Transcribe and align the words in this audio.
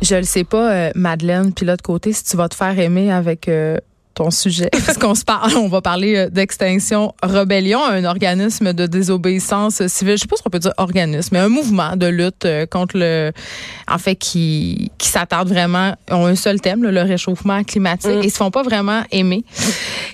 Je 0.00 0.14
le 0.14 0.22
sais 0.22 0.44
pas, 0.44 0.72
euh, 0.72 0.90
Madeleine, 0.94 1.52
puis 1.52 1.66
l'autre 1.66 1.82
côté, 1.82 2.14
si 2.14 2.24
tu 2.24 2.38
vas 2.38 2.48
te 2.48 2.54
faire 2.54 2.78
aimer 2.78 3.12
avec 3.12 3.48
euh, 3.48 3.76
ton 4.14 4.30
sujet, 4.30 4.70
parce 4.86 4.96
qu'on 4.96 5.14
se 5.14 5.24
parle, 5.24 5.54
on 5.56 5.68
va 5.68 5.82
parler 5.82 6.16
euh, 6.16 6.30
d'Extinction 6.30 7.14
Rebellion, 7.22 7.84
un 7.84 8.04
organisme 8.04 8.72
de 8.72 8.86
désobéissance 8.86 9.86
civile. 9.88 10.16
Je 10.16 10.22
sais 10.22 10.26
pas 10.26 10.36
si 10.36 10.42
on 10.46 10.50
peut 10.50 10.58
dire 10.58 10.72
organisme, 10.78 11.28
mais 11.32 11.38
un 11.40 11.50
mouvement 11.50 11.96
de 11.96 12.06
lutte 12.06 12.46
contre 12.70 12.96
le, 12.96 13.30
en 13.88 13.98
fait, 13.98 14.16
qui 14.16 14.90
qui 14.96 15.08
s'attarde 15.08 15.48
vraiment, 15.48 15.96
ont 16.10 16.24
un 16.24 16.34
seul 16.34 16.58
thème, 16.60 16.82
le 16.82 17.02
réchauffement 17.02 17.62
climatique, 17.62 18.10
et 18.22 18.26
ils 18.26 18.30
se 18.30 18.38
font 18.38 18.50
pas 18.50 18.62
vraiment 18.62 19.02
aimer. 19.10 19.44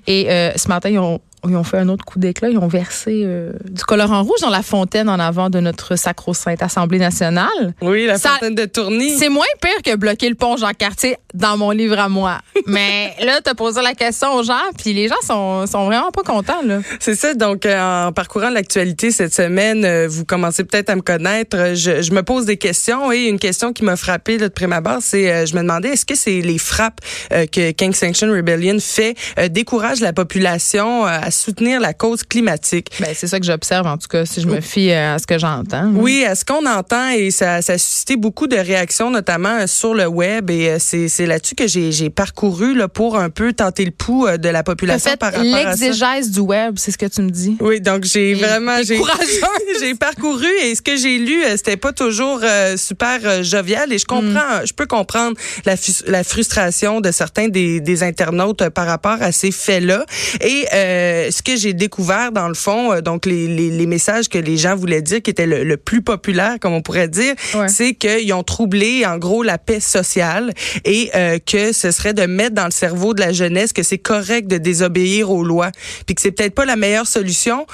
Et 0.09 0.31
euh, 0.31 0.51
ce 0.57 0.67
matin, 0.67 0.89
ils 0.89 0.99
ont 0.99 1.21
ils 1.47 1.57
ont 1.57 1.65
fait 1.65 1.79
un 1.79 1.89
autre 1.89 2.05
coup 2.05 2.19
d'éclat. 2.19 2.49
Ils 2.49 2.59
ont 2.59 2.69
versé 2.69 3.23
euh, 3.25 3.53
du 3.71 3.85
colorant 3.85 4.23
rouge 4.23 4.41
dans 4.41 4.51
la 4.51 4.63
fontaine 4.63 5.09
en 5.09 5.19
avant 5.19 5.51
de 5.51 5.61
notre 5.61 5.97
sacro-sainte 5.97 6.63
Assemblée 6.63 6.99
nationale. 6.99 7.75
Oui, 7.81 8.07
la 8.07 8.19
Ça- 8.19 8.31
fontaine 8.31 8.55
de 8.55 8.65
Tourny. 8.65 9.17
C'est 9.19 9.29
moins 9.29 9.45
pire 9.63 9.83
que 9.85 9.97
bloquer 9.97 10.29
le 10.29 10.35
pont 10.35 10.57
Jean-Cartier 10.57 11.17
dans 11.35 11.57
mon 11.57 11.71
livre 11.71 11.99
à 11.99 12.09
moi. 12.09 12.39
Mais 12.67 13.15
là, 13.25 13.41
tu 13.45 13.51
as 13.51 13.55
posé 13.55 13.81
la 13.83 13.95
question 13.95 14.33
aux 14.35 14.43
gens, 14.43 14.55
puis 14.83 14.93
les 14.93 15.09
gens 15.09 15.21
sont, 15.25 15.67
sont 15.67 15.87
vraiment 15.87 16.11
pas 16.11 16.23
contents. 16.23 16.63
Là. 16.65 16.81
C'est 17.01 17.15
ça. 17.15 17.35
Donc, 17.35 17.67
euh, 17.67 18.07
en 18.09 18.13
parcourant 18.13 18.51
l'actualité 18.51 19.11
cette 19.11 19.35
semaine, 19.35 19.85
euh, 19.85 20.09
vous 20.09 20.25
commencez 20.25 20.65
peut-être 20.65 20.91
à 20.91 20.97
me 20.97 21.03
connaître. 21.03 21.75
Je, 21.75 22.03
je 22.03 22.13
me 22.13 22.23
pose 22.23 22.47
des 22.47 22.57
questions 22.57 23.13
et 23.13 23.27
une 23.27 23.39
question 23.39 23.73
qui 23.73 23.85
m'a 23.85 23.97
frappée 23.97 24.39
là, 24.39 24.49
de 24.49 24.53
prime 24.53 24.73
abord, 24.73 24.99
c'est 25.01 25.31
euh, 25.33 25.47
je 25.47 25.55
me 25.55 25.61
demandais 25.61 25.91
est-ce 25.91 26.05
que 26.07 26.15
c'est 26.17 26.41
les 26.41 26.59
frappes 26.59 27.01
que 27.31 27.71
King 27.73 27.93
Sanction 27.93 28.29
Rebellion 28.29 28.77
fait 28.81 29.15
découragent 29.51 30.01
la 30.01 30.13
population 30.13 31.07
euh, 31.07 31.19
à 31.29 31.31
soutenir 31.31 31.79
la 31.79 31.93
cause 31.93 32.25
climatique. 32.25 32.91
Ben, 33.01 33.11
c'est 33.15 33.27
ça 33.27 33.39
que 33.39 33.45
j'observe, 33.45 33.87
en 33.87 33.99
tout 33.99 34.09
cas, 34.09 34.25
si 34.25 34.41
je 34.41 34.47
me 34.47 34.63
fie 34.63 34.91
euh, 34.91 35.15
à 35.15 35.19
ce 35.19 35.27
que 35.27 35.39
j'entends. 35.39 35.91
Oui, 35.95 36.25
à 36.25 36.35
ce 36.35 36.45
qu'on 36.45 36.65
entend 36.65 37.11
et 37.11 37.31
ça, 37.31 37.61
ça 37.61 37.75
a 37.75 37.79
suscité 37.79 38.17
beaucoup 38.17 38.47
de 38.47 38.57
réactions, 38.57 39.11
notamment 39.11 39.61
euh, 39.61 39.67
sur 39.67 39.93
le 39.95 40.07
web. 40.07 40.51
Et 40.51 40.71
euh, 40.71 40.77
c'est 40.79 41.27
là-dessus 41.27 41.55
que 41.55 41.67
j'ai 41.67 42.11
parcouru 42.11 42.75
là, 42.75 42.89
pour 42.89 43.19
un 43.19 43.29
peu 43.29 43.53
tenter 43.53 43.85
le 43.85 43.91
pouls 43.91 44.27
de 44.39 44.49
la 44.49 44.63
population 44.63 45.11
fait 45.11 45.17
par 45.19 45.33
rapport 45.33 45.55
à 45.55 45.77
ça. 45.77 45.85
l'exégèse 45.85 46.31
du 46.31 46.41
web, 46.41 46.77
c'est 46.79 46.93
ce 46.93 46.99
que 46.99 47.07
tu 47.07 47.21
me 47.21 47.31
dis. 47.31 47.57
Oui, 47.61 47.81
donc 47.81 48.05
j'ai 48.05 48.35
vraiment 48.35 48.79
j'ai 49.81 49.95
parcouru 49.95 50.49
et 50.63 50.75
ce 50.75 50.83
que 50.83 50.97
j'ai 50.97 51.19
lu 51.19 51.43
c'était 51.57 51.77
pas 51.77 51.93
toujours 51.93 52.41
euh, 52.43 52.77
super 52.77 53.21
euh, 53.25 53.43
jovial 53.43 53.93
et 53.93 53.99
je 53.99 54.07
comprends 54.07 54.65
je 54.65 54.73
peux 54.73 54.87
comprendre 54.87 55.37
la 55.65 56.25
frustration 56.25 57.01
de 57.01 57.11
certains 57.11 57.49
des, 57.49 57.81
des 57.81 58.03
internautes 58.03 58.69
par 58.71 58.87
rapport 58.87 59.19
à 59.21 59.33
ces 59.33 59.51
faits-là 59.51 60.05
et 60.41 60.67
euh, 60.73 61.18
ce 61.31 61.43
que 61.43 61.57
j'ai 61.57 61.73
découvert 61.73 62.33
dans 62.33 62.49
le 62.49 62.55
fond 62.55 62.93
euh, 62.93 63.01
donc 63.01 63.27
les, 63.27 63.47
les, 63.49 63.71
les 63.71 63.87
messages 63.87 64.29
que 64.29 64.39
les 64.39 64.57
gens 64.57 64.75
voulaient 64.77 65.03
dire 65.03 65.21
qui 65.23 65.31
étaient 65.31 65.47
le, 65.47 65.65
le 65.65 65.77
plus 65.77 66.03
populaire 66.03 66.57
comme 66.61 66.73
on 66.73 66.83
pourrait 66.83 67.09
dire 67.09 67.35
Ouais. 67.55 67.69
c'est 67.69 67.95
qu'ils 67.95 68.33
ont 68.33 68.43
troublé 68.43 69.05
en 69.07 69.19
gros 69.19 69.43
la 69.43 69.59
paix 69.59 69.81
sociale 69.81 70.53
et 70.85 71.11
euh, 71.15 71.39
que 71.45 71.73
ce 71.73 71.91
serait 71.91 72.15
de 72.15 72.27
mettre 72.27 72.55
dans 72.55 72.65
le 72.67 72.71
cerveau 72.71 73.15
de 73.15 73.21
la 73.21 73.33
jeunesse 73.33 73.73
que 73.73 73.83
c'est 73.83 73.99
correct 73.99 74.47
de 74.49 74.59
désobéir 74.59 75.31
aux 75.31 75.43
lois 75.45 75.71
puis 76.07 76.15
que 76.15 76.21
c'est 76.23 76.31
peut-être 76.33 76.55
pas 76.55 76.65
la 76.65 76.77
meilleure 76.77 77.07
solution 77.07 77.67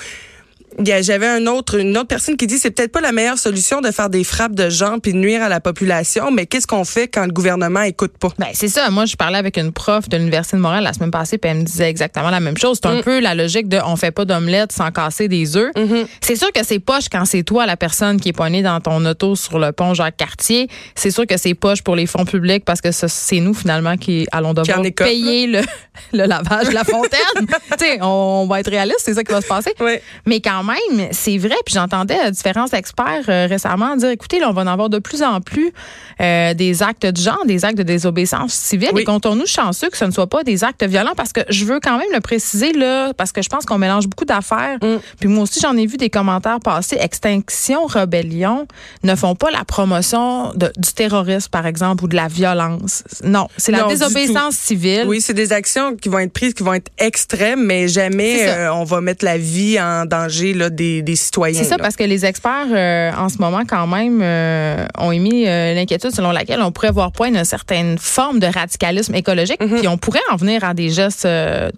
J'avais 0.78 1.26
un 1.26 1.46
autre, 1.46 1.78
une 1.78 1.96
autre 1.96 2.08
personne 2.08 2.36
qui 2.36 2.46
dit 2.46 2.58
c'est 2.58 2.70
peut-être 2.70 2.92
pas 2.92 3.00
la 3.00 3.12
meilleure 3.12 3.38
solution 3.38 3.80
de 3.80 3.90
faire 3.90 4.10
des 4.10 4.24
frappes 4.24 4.54
de 4.54 4.70
gens 4.70 4.98
puis 4.98 5.12
de 5.12 5.18
nuire 5.18 5.42
à 5.42 5.48
la 5.48 5.60
population, 5.60 6.30
mais 6.30 6.46
qu'est-ce 6.46 6.66
qu'on 6.66 6.84
fait 6.84 7.08
quand 7.08 7.24
le 7.24 7.32
gouvernement 7.32 7.82
écoute 7.82 8.18
pas? 8.18 8.28
Ben, 8.38 8.48
c'est 8.52 8.68
ça. 8.68 8.90
Moi, 8.90 9.04
je 9.04 9.16
parlais 9.16 9.38
avec 9.38 9.56
une 9.56 9.72
prof 9.72 10.08
de 10.08 10.16
l'Université 10.16 10.56
de 10.56 10.62
Montréal 10.62 10.82
la 10.82 10.92
semaine 10.92 11.10
passée, 11.10 11.38
puis 11.38 11.50
elle 11.50 11.58
me 11.58 11.62
disait 11.62 11.88
exactement 11.88 12.30
la 12.30 12.40
même 12.40 12.56
chose. 12.56 12.78
C'est 12.82 12.88
un 12.88 13.02
peu 13.02 13.20
la 13.20 13.34
logique 13.34 13.68
de 13.68 13.78
on 13.86 13.96
fait 13.96 14.10
pas 14.10 14.24
d'omelette 14.24 14.72
sans 14.72 14.90
casser 14.90 15.28
des 15.28 15.56
œufs. 15.56 15.72
C'est 16.20 16.36
sûr 16.36 16.50
que 16.52 16.64
c'est 16.64 16.80
poche 16.80 17.08
quand 17.10 17.24
c'est 17.24 17.44
toi, 17.44 17.66
la 17.66 17.76
personne 17.76 18.20
qui 18.20 18.30
est 18.30 18.32
poignée 18.32 18.62
dans 18.62 18.80
ton 18.80 19.04
auto 19.06 19.36
sur 19.36 19.58
le 19.58 19.72
pont 19.72 19.94
Jacques-Cartier. 19.94 20.68
C'est 20.94 21.10
sûr 21.10 21.26
que 21.26 21.36
c'est 21.36 21.54
poche 21.54 21.82
pour 21.82 21.94
les 21.94 22.06
fonds 22.06 22.24
publics 22.24 22.64
parce 22.64 22.80
que 22.80 22.90
c'est 22.90 23.40
nous, 23.40 23.54
finalement, 23.54 23.96
qui 23.96 24.26
allons 24.32 24.54
devoir 24.54 24.82
payer 24.96 25.46
le, 25.46 25.60
le 26.12 26.24
lavage 26.24 26.68
de 26.68 26.74
la 26.74 26.84
fontaine. 26.84 27.46
tu 27.46 27.78
sais, 27.78 27.98
on, 28.02 28.42
on 28.44 28.46
va 28.46 28.60
être 28.60 28.70
réaliste, 28.70 29.02
c'est 29.04 29.14
ça 29.14 29.22
qui 29.22 29.32
va 29.32 29.40
se 29.40 29.46
passer. 29.46 29.72
Ouais. 29.80 30.02
Mais 30.26 30.40
quand 30.40 30.63
même, 30.64 31.08
c'est 31.12 31.38
vrai. 31.38 31.54
Puis 31.64 31.74
j'entendais 31.74 32.18
euh, 32.26 32.30
différents 32.30 32.66
experts 32.68 33.24
euh, 33.28 33.46
récemment 33.48 33.96
dire, 33.96 34.10
écoutez, 34.10 34.40
là, 34.40 34.48
on 34.50 34.52
va 34.52 34.62
en 34.62 34.66
avoir 34.66 34.88
de 34.88 34.98
plus 34.98 35.22
en 35.22 35.40
plus 35.40 35.72
euh, 36.20 36.54
des 36.54 36.82
actes 36.82 37.06
de 37.06 37.16
genre, 37.20 37.44
des 37.46 37.64
actes 37.64 37.78
de 37.78 37.82
désobéissance 37.82 38.52
civile. 38.54 38.90
Oui. 38.92 39.02
Et 39.02 39.04
comptons-nous 39.04 39.46
chanceux 39.46 39.90
que 39.90 39.96
ce 39.96 40.04
ne 40.04 40.10
soit 40.10 40.26
pas 40.28 40.42
des 40.44 40.64
actes 40.64 40.84
violents 40.84 41.14
parce 41.16 41.32
que 41.32 41.40
je 41.48 41.64
veux 41.64 41.80
quand 41.80 41.98
même 41.98 42.08
le 42.12 42.20
préciser 42.20 42.72
là, 42.72 43.12
parce 43.14 43.32
que 43.32 43.42
je 43.42 43.48
pense 43.48 43.64
qu'on 43.66 43.78
mélange 43.78 44.06
beaucoup 44.08 44.24
d'affaires. 44.24 44.78
Mm. 44.82 44.96
Puis 45.20 45.28
moi 45.28 45.42
aussi, 45.44 45.60
j'en 45.60 45.76
ai 45.76 45.86
vu 45.86 45.96
des 45.96 46.10
commentaires 46.10 46.60
passer. 46.60 46.96
Extinction, 46.98 47.86
rébellion 47.86 48.66
ne 49.02 49.14
font 49.14 49.34
pas 49.34 49.50
la 49.50 49.64
promotion 49.64 50.52
de- 50.54 50.72
du 50.76 50.92
terrorisme, 50.92 51.50
par 51.50 51.66
exemple, 51.66 52.04
ou 52.04 52.08
de 52.08 52.16
la 52.16 52.28
violence. 52.28 53.04
Non, 53.22 53.48
c'est 53.56 53.72
la 53.72 53.82
Non, 53.82 53.88
désobéissance 53.88 54.54
civile. 54.56 55.04
Oui, 55.06 55.20
c'est 55.20 55.34
des 55.34 55.52
actions 55.52 55.96
qui 55.96 56.08
vont 56.08 56.18
être 56.20 56.32
prises, 56.32 56.54
qui 56.54 56.62
vont 56.62 56.74
être 56.74 56.90
extrêmes, 56.98 57.64
mais 57.64 57.88
jamais 57.88 58.48
euh, 58.48 58.72
on 58.72 58.84
va 58.84 59.00
mettre 59.00 59.24
la 59.24 59.36
vie 59.38 59.78
en 59.80 60.06
danger 60.06 60.53
là, 60.54 60.70
des, 60.70 61.02
des 61.02 61.16
citoyens. 61.16 61.58
C'est 61.58 61.68
ça, 61.68 61.76
là. 61.76 61.82
parce 61.82 61.96
que 61.96 62.04
les 62.04 62.24
experts, 62.24 62.66
euh, 62.70 63.10
en 63.16 63.28
ce 63.28 63.38
moment, 63.38 63.62
quand 63.68 63.86
même, 63.86 64.20
euh, 64.22 64.86
ont 64.98 65.12
émis 65.12 65.46
euh, 65.46 65.74
l'inquiétude 65.74 66.10
selon 66.10 66.30
laquelle 66.30 66.60
on 66.60 66.72
pourrait 66.72 66.90
voir 66.92 67.12
point 67.12 67.28
une 67.28 67.44
certaine 67.44 67.98
forme 67.98 68.38
de 68.38 68.46
radicalisme 68.46 69.14
écologique, 69.14 69.60
Mm-hmm. 69.60 69.78
puis 69.78 69.88
on 69.88 69.98
pourrait 69.98 70.20
en 70.30 70.36
venir 70.36 70.64
à 70.64 70.74
des 70.74 70.90
gestes 70.90 71.28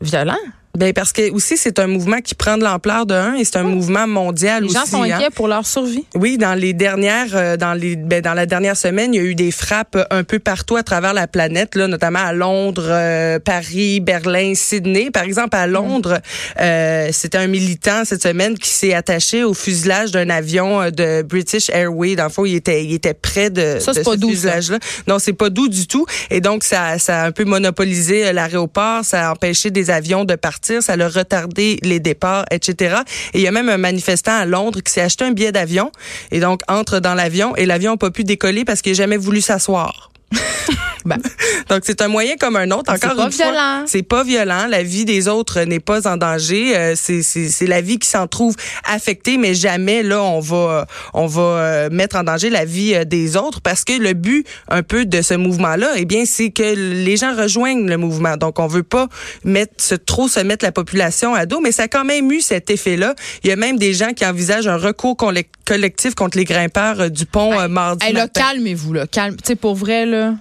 violents. 0.01 0.35
Ben, 0.77 0.93
parce 0.93 1.13
que 1.13 1.31
aussi 1.33 1.57
c'est 1.57 1.79
un 1.79 1.87
mouvement 1.87 2.21
qui 2.21 2.35
prend 2.35 2.57
de 2.59 2.65
l'ampleur 2.65 3.07
de 3.07 3.15
un 3.15 3.35
et 3.35 3.45
c'est 3.45 3.57
un 3.57 3.63
mouvement 3.65 4.07
mondial 4.07 4.63
Les 4.63 4.69
aussi. 4.69 4.79
gens 4.79 4.87
sont 4.87 5.03
hein. 5.03 5.11
inquiets 5.13 5.31
pour 5.31 5.49
leur 5.49 5.67
survie. 5.67 6.05
Oui, 6.15 6.39
dans 6.39 6.55
les 6.55 6.73
dernières, 6.73 7.35
euh, 7.35 7.57
dans 7.57 7.73
les, 7.75 7.97
ben, 7.97 8.21
dans 8.21 8.35
la 8.35 8.47
dernière 8.47 8.77
semaine, 8.77 9.15
il 9.15 9.17
y 9.17 9.21
a 9.21 9.25
eu 9.25 9.35
des 9.35 9.51
frappes 9.51 9.97
un 10.11 10.25
peu 10.25 10.39
partout 10.39 10.77
à 10.77 10.83
travers 10.83 11.15
la 11.15 11.27
planète, 11.27 11.75
là, 11.75 11.89
notamment 11.89 12.21
à 12.25 12.33
Londres, 12.33 12.87
euh, 12.89 13.39
Paris, 13.39 14.01
Berlin, 14.01 14.53
Sydney. 14.55 15.11
Par 15.11 15.23
exemple, 15.23 15.57
à 15.57 15.67
Londres, 15.67 16.21
euh, 16.61 17.09
c'était 17.13 17.39
un 17.39 17.47
militant 17.47 18.05
cette 18.05 18.23
semaine 18.23 18.59
qui 18.59 18.69
s'est 18.71 18.95
attaché 18.95 19.45
au 19.45 19.55
fuselage 19.55 20.11
d'un 20.11 20.29
avion 20.31 20.83
euh, 20.83 20.91
de 20.91 21.23
British 21.23 21.71
Airways. 21.71 22.17
Dans 22.17 22.25
le 22.25 22.31
fond, 22.31 22.45
il 22.45 22.55
était, 22.55 22.85
il 22.85 22.95
était 22.95 23.15
près 23.15 23.51
de, 23.51 23.79
Ça, 23.81 23.93
c'est 23.95 24.01
de 24.01 24.05
pas 24.05 24.13
ce 24.13 24.17
doux, 24.17 24.29
ça. 24.31 24.35
fuselage-là. 24.35 24.79
Non, 25.07 25.19
c'est 25.19 25.33
pas 25.33 25.51
doux 25.51 25.69
du 25.69 25.87
tout. 25.87 26.07
Et 26.31 26.41
donc, 26.41 26.65
ça, 26.65 26.99
ça 26.99 27.23
a 27.23 27.27
un 27.27 27.33
peu 27.33 27.45
monopolisé 27.45 28.27
euh, 28.27 28.33
l'aéroport, 28.33 29.05
ça 29.05 29.29
a 29.29 29.33
empêché 29.33 29.71
des 29.71 29.91
avions 29.91 30.25
de 30.25 30.35
partir, 30.35 30.66
ça 30.81 30.93
a 30.93 31.09
retardé 31.09 31.79
les 31.83 32.01
départs, 32.01 32.45
etc. 32.51 32.97
Et 33.35 33.39
il 33.39 33.43
y 33.43 33.49
a 33.49 33.53
même 33.53 33.69
un 33.69 33.79
manifestant 33.79 34.37
à 34.37 34.45
Londres 34.45 34.81
qui 34.81 34.93
s'est 34.93 35.01
acheté 35.01 35.25
un 35.25 35.33
billet 35.33 35.53
d'avion 35.53 35.91
et 36.31 36.41
donc 36.41 36.61
entre 36.69 37.01
dans 37.01 37.15
l'avion 37.15 37.57
et 37.57 37.67
l'avion 37.67 37.93
n'a 37.93 37.99
pas 37.99 38.11
pu 38.11 38.25
décoller 38.25 38.65
parce 38.65 38.83
qu'il 38.83 38.93
n'a 38.93 38.97
jamais 38.97 39.17
voulu 39.17 39.41
s'asseoir. 39.41 40.11
Ben. 41.07 41.19
Donc 41.71 41.83
c'est 41.85 42.01
un 42.03 42.09
moyen 42.09 42.37
comme 42.37 42.57
un 42.57 42.71
autre. 42.71 42.93
C'est 42.99 43.05
Encore 43.07 43.17
pas 43.17 43.25
une 43.27 43.33
fois, 43.33 43.45
violent. 43.47 43.83
c'est 43.87 44.03
pas 44.03 44.25
violent. 44.25 44.67
La 44.69 44.83
vie 44.83 45.05
des 45.05 45.29
autres 45.29 45.61
n'est 45.63 45.81
pas 45.81 46.07
en 46.09 46.17
danger. 46.17 46.77
Euh, 46.77 46.95
c'est 46.97 47.23
c'est 47.23 47.49
c'est 47.49 47.67
la 47.67 47.81
vie 47.81 47.99
qui 47.99 48.09
s'en 48.09 48.27
trouve 48.27 48.55
affectée, 48.85 49.39
mais 49.39 49.55
jamais 49.55 50.03
là 50.03 50.23
on 50.23 50.41
va 50.41 50.87
on 51.15 51.27
va 51.27 51.43
euh, 51.43 51.89
mettre 51.91 52.17
en 52.17 52.25
danger 52.25 52.51
la 52.51 52.65
vie 52.65 52.95
euh, 52.95 53.05
des 53.05 53.37
autres 53.37 53.61
parce 53.61 53.85
que 53.85 53.93
le 53.95 54.13
but 54.13 54.47
un 54.69 54.83
peu 54.83 55.05
de 55.07 55.23
ce 55.23 55.35
mouvement-là, 55.35 55.93
eh 55.97 56.05
bien 56.05 56.25
c'est 56.27 56.51
que 56.51 56.75
les 56.75 57.17
gens 57.17 57.35
rejoignent 57.37 57.87
le 57.89 57.97
mouvement. 57.97 58.37
Donc 58.37 58.59
on 58.59 58.67
veut 58.67 58.83
pas 58.83 59.09
mettre 59.45 59.73
se, 59.83 59.95
trop 59.95 60.29
se 60.29 60.41
mettre 60.41 60.65
la 60.65 60.73
population 60.73 61.35
à 61.35 61.47
dos, 61.47 61.61
mais 61.61 61.73
ça 61.73 61.85
a 61.85 61.89
quand 61.89 62.05
même 62.05 62.31
eu 62.33 62.41
cet 62.41 62.71
effet-là. 62.71 63.15
Il 63.45 63.49
y 63.51 63.53
a 63.53 63.57
même 63.57 63.79
des 63.79 63.95
gens 63.95 64.13
qui 64.13 64.25
envisagent 64.27 64.69
un 64.69 64.77
recours 64.77 65.15
collec- 65.17 65.49
collectif 65.65 66.15
contre 66.15 66.37
les 66.39 66.45
grimpeurs 66.45 67.01
euh, 67.01 67.09
du 67.09 67.27
pont 67.27 67.59
euh, 67.59 67.69
mardi 67.69 68.05
Hey, 68.07 68.13
là, 68.13 68.23
matin. 68.23 68.41
calmez-vous, 68.51 68.93
là. 68.93 69.07
Calme. 69.07 69.37
Tu 69.37 69.43
sais, 69.49 69.57
pour 69.57 69.75
vrai, 69.75 70.07
là, 70.07 70.35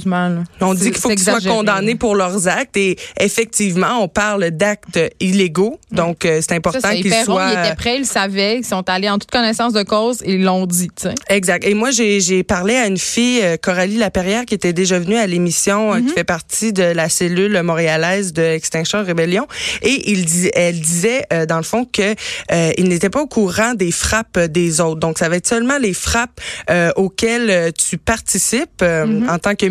sérieusement, 0.00 0.28
là. 0.28 0.44
On 0.60 0.74
dit 0.74 0.90
qu'il 0.90 1.00
faut 1.00 1.08
qu'ils 1.08 1.20
soient 1.20 1.40
condamnés 1.40 1.94
pour 1.94 2.14
leurs 2.14 2.48
actes 2.48 2.76
et 2.76 2.96
effectivement, 3.18 4.02
on 4.02 4.08
parle 4.08 4.50
d'actes 4.50 4.98
illégaux. 5.20 5.78
Donc, 5.92 6.24
euh, 6.24 6.40
c'est 6.40 6.54
important 6.54 6.90
qu'ils 6.90 7.14
soient... 7.14 7.50
ils 7.52 7.66
étaient 7.66 7.76
prêts, 7.76 7.96
ils 7.98 8.06
savaient, 8.06 8.58
ils 8.58 8.64
sont 8.64 8.88
allés 8.88 9.08
en 9.08 9.18
toute 9.18 9.30
connaissance 9.30 9.72
de 9.72 9.82
cause 9.82 10.22
et 10.24 10.34
ils 10.34 10.44
l'ont 10.44 10.66
dit, 10.66 10.88
tu 10.88 11.08
sais. 11.08 11.14
Exact. 11.28 11.64
Et 11.64 11.74
moi, 11.74 11.90
j'ai 11.90 12.42
parlé 12.42 12.74
à 12.74 12.86
une 12.86 12.98
fille, 12.98 13.40
euh, 13.42 13.56
Coralie 13.56 13.96
Laperrière, 13.96 14.44
qui 14.44 14.54
était 14.54 14.72
déjà 14.72 14.98
venue 14.98 15.16
à 15.16 15.26
l'émission, 15.26 15.92
euh, 15.94 16.00
Mm-hmm. 16.00 16.06
qui 16.06 16.14
fait 16.14 16.24
partie 16.24 16.72
de 16.72 16.82
la 16.82 17.08
cellule 17.08 17.60
montréalaise 17.62 18.32
de 18.32 18.42
Extinction 18.42 19.04
Rebellion. 19.04 19.46
Et 19.82 20.10
il 20.10 20.24
dis, 20.24 20.50
elle 20.54 20.80
disait, 20.80 21.24
euh, 21.32 21.46
dans 21.46 21.56
le 21.58 21.62
fond, 21.62 21.84
que 21.84 22.14
euh, 22.52 22.72
il 22.78 22.88
n'était 22.88 23.10
pas 23.10 23.20
au 23.20 23.26
courant 23.26 23.74
des 23.74 23.90
frappes 23.90 24.38
des 24.38 24.80
autres. 24.80 25.00
Donc, 25.00 25.18
ça 25.18 25.28
va 25.28 25.36
être 25.36 25.46
seulement 25.46 25.78
les 25.78 25.92
frappes 25.92 26.40
euh, 26.70 26.90
auxquelles 26.96 27.72
tu 27.72 27.98
participes 27.98 28.68
Mm-hmm. 28.80 29.28
en 29.30 29.38
tant 29.38 29.54
que 29.54 29.66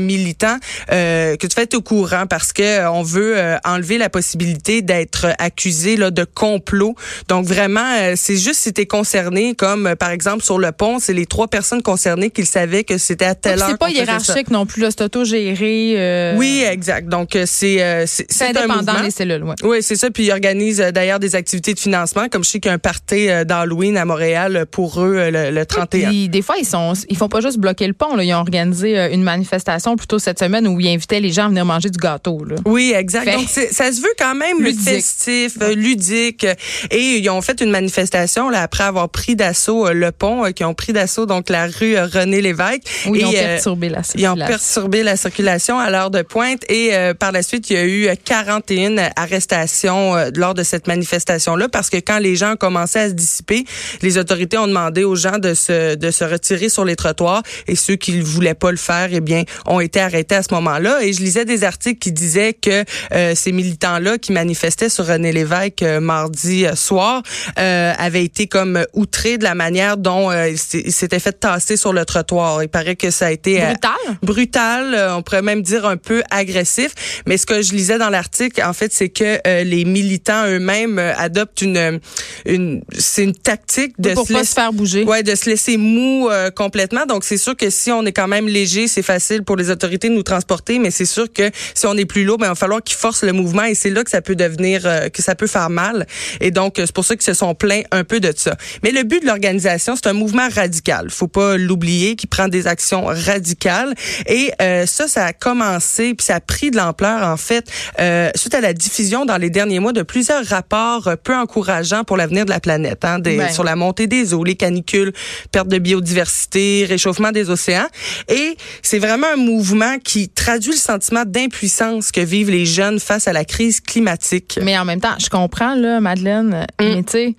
euh, 0.91 1.35
que 1.37 1.47
tu 1.47 1.59
être 1.59 1.75
au 1.75 1.81
courant 1.81 2.25
parce 2.27 2.53
que 2.53 2.61
euh, 2.63 2.91
on 2.91 3.03
veut 3.03 3.37
euh, 3.37 3.57
enlever 3.65 3.97
la 3.97 4.09
possibilité 4.09 4.81
d'être 4.81 5.27
accusé 5.39 5.97
là, 5.97 6.11
de 6.11 6.23
complot. 6.23 6.95
Donc, 7.27 7.45
vraiment, 7.45 8.15
c'est 8.15 8.37
juste 8.37 8.61
si 8.61 8.73
tu 8.73 8.81
es 8.81 8.85
concerné, 8.85 9.55
comme 9.55 9.95
par 9.97 10.11
exemple 10.11 10.43
sur 10.43 10.57
le 10.59 10.71
pont, 10.71 10.99
c'est 10.99 11.13
les 11.13 11.25
trois 11.25 11.47
personnes 11.47 11.81
concernées 11.81 12.29
qui 12.29 12.45
savaient 12.45 12.83
que 12.83 12.97
c'était 12.97 13.25
à 13.25 13.35
telle 13.35 13.61
heure. 13.61 13.69
C'est 13.69 13.77
pas 13.77 13.89
hiérarchique 13.89 14.49
non 14.51 14.65
plus, 14.65 14.85
c'est 14.89 15.01
autogéré. 15.01 15.93
euh, 15.97 16.35
Oui, 16.37 16.63
exact. 16.69 17.07
Donc, 17.09 17.37
c'est 17.45 18.05
c'est 18.05 18.43
un 18.45 18.49
indépendant, 18.49 18.75
mouvement. 18.93 19.01
les 19.03 19.11
cellules, 19.11 19.43
ouais. 19.43 19.55
Oui, 19.63 19.77
c'est 19.81 19.95
ça. 19.95 20.09
Puis 20.11 20.25
ils 20.25 20.31
organisent 20.31 20.79
d'ailleurs 20.93 21.19
des 21.19 21.35
activités 21.35 21.73
de 21.73 21.79
financement, 21.79 22.27
comme 22.29 22.43
je 22.43 22.49
sais 22.49 22.59
qu'il 22.59 22.69
y 22.69 22.71
a 22.71 22.75
un 22.75 22.79
party 22.79 23.27
d'Halloween 23.45 23.97
à 23.97 24.05
Montréal 24.05 24.65
pour 24.71 25.01
eux 25.01 25.29
le, 25.29 25.51
le 25.51 25.65
31. 25.65 26.09
Puis, 26.09 26.29
des 26.29 26.41
fois, 26.41 26.55
ils 26.59 26.65
sont, 26.65 26.93
ils 27.09 27.17
font 27.17 27.29
pas 27.29 27.41
juste 27.41 27.57
bloquer 27.57 27.87
le 27.87 27.93
pont. 27.93 28.15
Là. 28.15 28.23
Ils 28.23 28.33
ont 28.33 28.37
organisé 28.39 29.13
une 29.13 29.23
manifestation 29.23 29.95
plutôt 29.99 30.17
cette 30.17 30.39
semaine 30.39 30.67
où 30.67 30.79
ils 30.79 30.87
invitaient 30.89 31.19
les 31.19 31.31
gens 31.31 31.45
à 31.45 31.49
venir 31.49 31.65
manger 31.65 31.89
du 31.89 31.99
gâteau. 31.99 32.43
Là. 32.43 32.55
Oui, 32.65 32.93
exact. 32.95 33.31
Donc, 33.31 33.47
ça 33.47 33.91
se 33.91 34.01
veut 34.01 34.13
quand 34.17 34.35
même 34.35 34.61
ludique. 34.61 34.81
festif, 34.81 35.57
ludique. 35.75 36.47
Et 36.89 37.17
ils 37.17 37.29
ont 37.29 37.41
fait 37.41 37.61
une 37.61 37.69
manifestation 37.69 38.49
là, 38.49 38.63
après 38.63 38.85
avoir 38.85 39.09
pris 39.09 39.35
d'assaut 39.35 39.91
le 39.91 40.11
pont, 40.11 40.51
qui 40.53 40.63
ont 40.63 40.73
pris 40.73 40.93
d'assaut 40.93 41.25
donc 41.25 41.49
la 41.49 41.67
rue 41.67 41.97
René 41.97 42.41
Lévesque. 42.41 42.83
Oui, 43.07 43.19
ils 43.21 43.25
ont 43.25 43.31
perturbé 43.31 43.89
la 43.89 44.03
circulation. 44.03 44.35
Ils 44.35 44.43
ont 44.43 44.47
perturbé 44.47 45.03
la 45.03 45.17
circulation 45.17 45.79
à 45.79 45.89
l'heure 45.89 46.11
de 46.11 46.21
pointe. 46.21 46.63
Et 46.69 46.91
par 47.19 47.31
la 47.31 47.43
suite, 47.43 47.69
il 47.69 47.73
y 47.73 47.77
a 47.77 47.85
eu 47.85 48.09
41 48.23 49.11
arrestations 49.15 50.15
lors 50.35 50.53
de 50.53 50.63
cette 50.63 50.87
manifestation-là 50.87 51.67
parce 51.69 51.89
que 51.89 51.97
quand 51.97 52.19
les 52.19 52.35
gens 52.35 52.53
ont 52.53 52.57
commencé 52.57 52.99
à 52.99 53.09
se 53.09 53.13
dissiper, 53.13 53.65
les 54.01 54.17
autorités 54.17 54.57
ont 54.57 54.67
demandé 54.67 55.03
aux 55.03 55.15
gens 55.15 55.39
de 55.39 55.53
se, 55.53 55.95
de 55.95 56.11
se 56.11 56.23
retirer 56.23 56.69
sur 56.69 56.85
les 56.85 56.95
trottoirs 56.95 57.43
et 57.67 57.75
ceux 57.75 57.95
qui 57.95 58.13
ne 58.13 58.23
voulaient 58.23 58.53
pas 58.53 58.71
le 58.71 58.77
faire, 58.77 59.09
eh 59.11 59.21
bien, 59.21 59.43
ont 59.65 59.79
été 59.79 59.88
arrêtés 59.97 60.35
à 60.35 60.43
ce 60.43 60.53
moment-là. 60.53 60.99
Et 61.01 61.13
je 61.13 61.21
lisais 61.21 61.45
des 61.45 61.63
articles 61.63 61.99
qui 61.99 62.11
disaient 62.11 62.53
que 62.53 62.83
euh, 63.13 63.33
ces 63.35 63.51
militants-là 63.51 64.17
qui 64.17 64.31
manifestaient 64.31 64.89
sur 64.89 65.07
René 65.07 65.31
Lévesque 65.31 65.81
euh, 65.83 65.99
mardi 65.99 66.65
euh, 66.65 66.75
soir 66.75 67.23
avaient 67.55 68.23
été 68.23 68.47
comme 68.47 68.85
outrés 68.93 69.37
de 69.37 69.43
la 69.43 69.55
manière 69.55 69.97
dont 69.97 70.31
ils 70.31 70.57
s'étaient 70.91 71.19
fait 71.19 71.39
tasser 71.39 71.77
sur 71.77 71.93
le 71.93 72.05
trottoir. 72.05 72.63
Il 72.63 72.69
paraît 72.69 72.95
que 72.95 73.11
ça 73.11 73.27
a 73.27 73.31
été 73.31 73.59
brutal? 73.59 73.91
brutal, 74.21 75.11
on 75.15 75.21
pourrait 75.21 75.41
même 75.41 75.61
dire 75.61 75.85
un 75.85 75.97
peu 75.97 76.23
agressif. 76.31 77.21
Mais 77.25 77.37
ce 77.37 77.45
que 77.45 77.61
je 77.61 77.73
lisais 77.73 77.97
dans 77.97 78.09
l'article, 78.09 78.61
en 78.63 78.73
fait, 78.73 78.93
c'est 78.93 79.09
que 79.09 79.39
les 79.63 79.85
militants 79.85 80.45
eux-mêmes 80.47 80.99
adoptent 80.99 81.61
une, 81.61 81.99
une 82.45 82.81
c'est 82.97 83.23
une 83.23 83.35
tactique 83.35 83.99
de 83.99 84.13
pour 84.13 84.27
se, 84.27 84.33
pas 84.33 84.43
se 84.43 84.53
faire 84.53 84.73
bouger. 84.73 85.03
Ouais, 85.03 85.23
de 85.23 85.35
se 85.35 85.49
laisser 85.49 85.77
mou 85.77 86.29
complètement. 86.55 87.05
Donc 87.05 87.23
c'est 87.23 87.37
sûr 87.37 87.55
que 87.55 87.69
si 87.69 87.91
on 87.91 88.05
est 88.05 88.13
quand 88.13 88.27
même 88.27 88.47
léger, 88.47 88.87
c'est 88.87 89.03
facile 89.03 89.43
pour 89.43 89.55
les 89.55 89.69
autorités 89.79 90.09
de 90.09 90.13
nous 90.13 90.23
transporter, 90.23 90.77
mais 90.77 90.91
c'est 90.91 91.05
sûr 91.05 91.31
que 91.31 91.49
si 91.73 91.87
on 91.87 91.95
est 91.95 92.05
plus 92.05 92.25
lourd, 92.25 92.37
ben, 92.37 92.47
il 92.47 92.49
va 92.49 92.55
falloir 92.55 92.83
qu'ils 92.83 92.97
forcent 92.97 93.23
le 93.23 93.31
mouvement 93.31 93.63
et 93.63 93.75
c'est 93.75 93.89
là 93.89 94.03
que 94.03 94.09
ça 94.09 94.21
peut 94.21 94.35
devenir, 94.35 94.81
euh, 94.85 95.07
que 95.09 95.21
ça 95.21 95.35
peut 95.35 95.47
faire 95.47 95.69
mal. 95.69 96.05
Et 96.41 96.51
donc, 96.51 96.73
c'est 96.77 96.91
pour 96.91 97.05
ça 97.05 97.15
qu'ils 97.15 97.23
se 97.23 97.33
sont 97.33 97.55
plaints 97.55 97.83
un 97.91 98.03
peu 98.03 98.19
de 98.19 98.33
ça. 98.35 98.55
Mais 98.83 98.91
le 98.91 99.03
but 99.03 99.21
de 99.21 99.27
l'organisation, 99.27 99.95
c'est 99.95 100.07
un 100.07 100.13
mouvement 100.13 100.49
radical. 100.53 101.09
Faut 101.09 101.27
pas 101.27 101.57
l'oublier, 101.57 102.15
qui 102.15 102.27
prend 102.27 102.49
des 102.49 102.67
actions 102.67 103.05
radicales. 103.05 103.93
Et 104.27 104.51
euh, 104.61 104.85
ça, 104.85 105.07
ça 105.07 105.25
a 105.25 105.33
commencé, 105.33 106.13
puis 106.13 106.25
ça 106.25 106.35
a 106.35 106.39
pris 106.41 106.71
de 106.71 106.77
l'ampleur, 106.77 107.23
en 107.23 107.37
fait, 107.37 107.65
euh, 107.99 108.29
suite 108.35 108.53
à 108.53 108.61
la 108.61 108.73
diffusion 108.73 109.25
dans 109.25 109.37
les 109.37 109.49
derniers 109.49 109.79
mois 109.79 109.93
de 109.93 110.01
plusieurs 110.01 110.45
rapports 110.45 111.09
peu 111.23 111.35
encourageants 111.35 112.03
pour 112.03 112.17
l'avenir 112.17 112.45
de 112.45 112.49
la 112.49 112.59
planète, 112.59 113.05
hein, 113.05 113.19
des, 113.19 113.37
ben. 113.37 113.51
sur 113.51 113.63
la 113.63 113.75
montée 113.75 114.07
des 114.07 114.33
eaux, 114.33 114.43
les 114.43 114.55
canicules, 114.55 115.13
perte 115.51 115.67
de 115.67 115.77
biodiversité, 115.77 116.85
réchauffement 116.87 117.31
des 117.31 117.49
océans. 117.49 117.87
Et 118.27 118.57
c'est 118.81 118.99
vraiment 118.99 119.27
un 119.33 119.37
mouvement 119.37 119.68
qui 120.03 120.29
traduit 120.29 120.71
le 120.71 120.77
sentiment 120.77 121.23
d'impuissance 121.25 122.11
que 122.11 122.21
vivent 122.21 122.49
les 122.49 122.65
jeunes 122.65 122.99
face 122.99 123.27
à 123.27 123.33
la 123.33 123.45
crise 123.45 123.81
climatique. 123.81 124.59
Mais 124.61 124.77
en 124.77 124.85
même 124.85 125.01
temps, 125.01 125.15
je 125.19 125.29
comprends, 125.29 125.75
là, 125.75 125.99
Madeleine, 125.99 126.67
mm. 126.79 126.83
mais 126.83 127.03
tu 127.03 127.11
sais, 127.11 127.35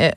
euh, 0.00 0.10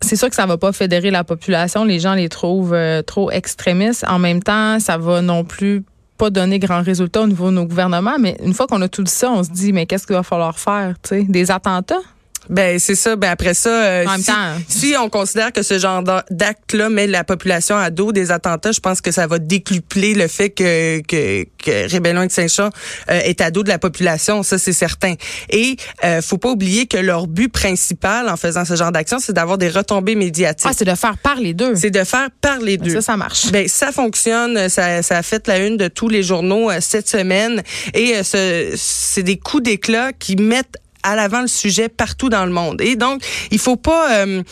c'est 0.00 0.16
sûr 0.16 0.28
que 0.28 0.34
ça 0.34 0.46
va 0.46 0.58
pas 0.58 0.72
fédérer 0.72 1.10
la 1.10 1.24
population. 1.24 1.84
Les 1.84 1.98
gens 1.98 2.14
les 2.14 2.28
trouvent 2.28 2.74
euh, 2.74 3.02
trop 3.02 3.30
extrémistes. 3.30 4.04
En 4.08 4.18
même 4.18 4.42
temps, 4.42 4.78
ça 4.80 4.98
va 4.98 5.22
non 5.22 5.44
plus 5.44 5.82
pas 6.18 6.30
donner 6.30 6.58
grand 6.58 6.82
résultat 6.82 7.22
au 7.22 7.26
niveau 7.26 7.46
de 7.50 7.54
nos 7.54 7.64
gouvernements. 7.64 8.18
Mais 8.18 8.36
une 8.42 8.54
fois 8.54 8.66
qu'on 8.66 8.82
a 8.82 8.88
tout 8.88 9.02
dit 9.02 9.10
ça, 9.10 9.30
on 9.30 9.42
se 9.42 9.50
dit, 9.50 9.72
mais 9.72 9.86
qu'est-ce 9.86 10.06
qu'il 10.06 10.16
va 10.16 10.22
falloir 10.22 10.58
faire? 10.58 10.94
sais? 11.02 11.24
Des 11.24 11.50
attentats? 11.50 12.02
Ben 12.48 12.78
c'est 12.78 12.94
ça. 12.94 13.16
Ben 13.16 13.30
après 13.30 13.54
ça, 13.54 13.70
euh, 13.70 14.04
si, 14.18 14.32
si, 14.68 14.94
on 14.98 15.08
considère 15.08 15.52
que 15.52 15.62
ce 15.62 15.78
genre 15.78 16.02
d'acte-là 16.30 16.90
met 16.90 17.06
la 17.06 17.24
population 17.24 17.76
à 17.76 17.90
dos 17.90 18.12
des 18.12 18.30
attentats, 18.30 18.72
je 18.72 18.80
pense 18.80 19.00
que 19.00 19.10
ça 19.10 19.26
va 19.26 19.38
décupler 19.38 20.14
le 20.14 20.28
fait 20.28 20.50
que 20.50 21.00
que, 21.00 21.44
que 21.58 21.90
Rébellion 21.90 22.22
Extinction 22.22 22.70
euh, 23.10 23.20
est 23.20 23.40
à 23.40 23.50
dos 23.50 23.62
de 23.62 23.68
la 23.68 23.78
population. 23.78 24.42
Ça 24.42 24.58
c'est 24.58 24.72
certain. 24.72 25.14
Et 25.50 25.76
euh, 26.04 26.20
faut 26.20 26.38
pas 26.38 26.50
oublier 26.50 26.86
que 26.86 26.98
leur 26.98 27.26
but 27.26 27.48
principal 27.48 28.28
en 28.28 28.36
faisant 28.36 28.64
ce 28.64 28.76
genre 28.76 28.92
d'action, 28.92 29.18
c'est 29.18 29.32
d'avoir 29.32 29.58
des 29.58 29.68
retombées 29.68 30.14
médiatiques. 30.14 30.68
Ah, 30.70 30.74
c'est 30.76 30.84
de 30.84 30.94
faire 30.94 31.16
parler 31.18 31.54
d'eux. 31.54 31.74
C'est 31.76 31.90
de 31.90 32.04
faire 32.04 32.28
parler 32.40 32.76
d'eux. 32.76 32.94
Ça, 32.94 33.00
ça 33.00 33.16
marche. 33.16 33.50
Ben 33.52 33.68
ça 33.68 33.92
fonctionne. 33.92 34.68
Ça, 34.68 35.02
ça 35.02 35.18
a 35.18 35.22
fait 35.22 35.46
la 35.48 35.58
une 35.58 35.76
de 35.76 35.88
tous 35.88 36.08
les 36.08 36.22
journaux 36.22 36.70
euh, 36.70 36.78
cette 36.80 37.08
semaine. 37.08 37.62
Et 37.94 38.22
ce, 38.22 38.72
c'est 38.76 39.22
des 39.22 39.38
coups 39.38 39.62
d'éclat 39.62 40.12
qui 40.12 40.36
mettent 40.36 40.78
à 41.04 41.14
l'avant 41.14 41.42
le 41.42 41.46
sujet 41.46 41.88
partout 41.88 42.28
dans 42.28 42.44
le 42.44 42.50
monde. 42.50 42.80
Et 42.80 42.96
donc, 42.96 43.22
il 43.52 43.60
faut 43.60 43.76
pas... 43.76 44.24
Euh, 44.24 44.42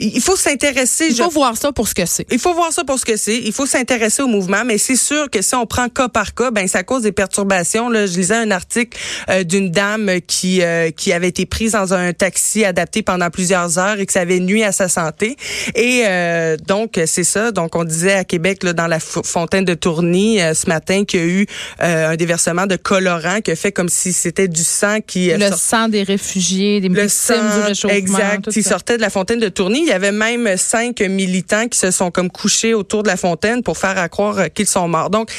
il 0.00 0.20
faut 0.20 0.36
s'intéresser. 0.36 1.08
Il 1.08 1.16
faut 1.16 1.30
voir 1.30 1.56
ça 1.56 1.72
pour 1.72 1.86
ce 1.86 1.94
que 1.94 2.06
c'est. 2.06 2.26
Il 2.30 2.38
faut 2.38 2.54
voir 2.54 2.72
ça 2.72 2.84
pour 2.84 2.98
ce 2.98 3.04
que 3.04 3.16
c'est. 3.16 3.36
Il 3.36 3.52
faut 3.52 3.66
s'intéresser 3.66 4.22
au 4.22 4.26
mouvement, 4.26 4.64
mais 4.64 4.78
c'est 4.78 4.96
sûr 4.96 5.28
que 5.30 5.42
si 5.42 5.54
on 5.54 5.66
prend 5.66 5.88
cas 5.88 6.08
par 6.08 6.34
cas, 6.34 6.50
ben 6.50 6.66
ça 6.66 6.82
cause 6.82 7.02
des 7.02 7.12
perturbations. 7.12 7.88
Là, 7.88 8.06
je 8.06 8.16
lisais 8.16 8.36
un 8.36 8.50
article 8.50 8.98
euh, 9.28 9.44
d'une 9.44 9.70
dame 9.70 10.20
qui 10.26 10.62
euh, 10.62 10.90
qui 10.90 11.12
avait 11.12 11.28
été 11.28 11.46
prise 11.46 11.72
dans 11.72 11.92
un 11.94 12.12
taxi 12.12 12.64
adapté 12.64 13.02
pendant 13.02 13.30
plusieurs 13.30 13.78
heures 13.78 13.98
et 13.98 14.06
que 14.06 14.12
ça 14.12 14.20
avait 14.20 14.40
nuit 14.40 14.62
à 14.62 14.72
sa 14.72 14.88
santé. 14.88 15.36
Et 15.74 16.04
euh, 16.06 16.56
donc 16.56 16.98
c'est 17.06 17.24
ça. 17.24 17.52
Donc 17.52 17.76
on 17.76 17.84
disait 17.84 18.14
à 18.14 18.24
Québec 18.24 18.62
là, 18.62 18.72
dans 18.72 18.86
la 18.86 19.00
fontaine 19.00 19.64
de 19.64 19.74
Tourny 19.74 20.38
ce 20.38 20.66
matin 20.68 21.04
qu'il 21.04 21.20
y 21.20 21.22
a 21.22 21.26
eu 21.26 21.46
un 21.80 22.16
déversement 22.16 22.66
de 22.66 22.76
colorant 22.76 23.40
qui 23.40 23.50
a 23.50 23.56
fait 23.56 23.72
comme 23.72 23.88
si 23.88 24.12
c'était 24.12 24.48
du 24.48 24.64
sang 24.64 24.98
qui 25.06 25.30
le 25.30 25.50
sang 25.56 25.88
des 25.88 26.02
réfugiés, 26.02 26.80
des 26.80 26.88
le 26.88 27.08
sang, 27.08 27.34
du 27.34 27.66
réchauffement. 27.66 27.96
Exact. 27.96 28.50
Qui 28.50 28.62
sortait 28.62 28.96
de 28.96 29.02
la 29.02 29.10
fontaine 29.10 29.40
de 29.40 29.48
Tourny. 29.48 29.89
Il 29.90 29.94
y 29.94 29.96
avait 29.96 30.12
même 30.12 30.56
cinq 30.56 31.00
militants 31.00 31.66
qui 31.66 31.76
se 31.76 31.90
sont 31.90 32.12
comme 32.12 32.30
couchés 32.30 32.74
autour 32.74 33.02
de 33.02 33.08
la 33.08 33.16
fontaine 33.16 33.64
pour 33.64 33.76
faire 33.76 33.98
à 33.98 34.08
croire 34.08 34.52
qu'ils 34.54 34.68
sont 34.68 34.86
morts. 34.86 35.10
Donc, 35.10 35.32